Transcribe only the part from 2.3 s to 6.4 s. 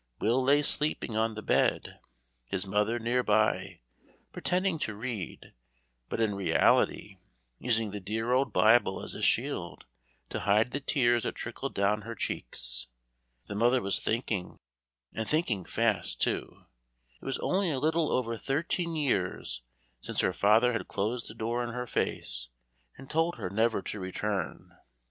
his mother near by, pretending to read, but in